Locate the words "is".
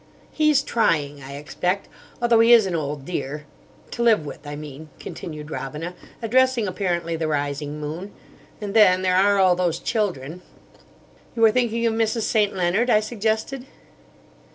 2.53-2.65